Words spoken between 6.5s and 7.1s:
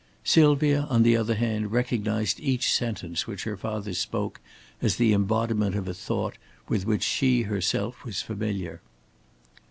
with which